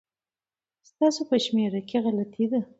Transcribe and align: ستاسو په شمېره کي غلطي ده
ستاسو 0.89 1.21
په 1.29 1.35
شمېره 1.45 1.81
کي 1.89 1.97
غلطي 2.03 2.45
ده 2.51 2.59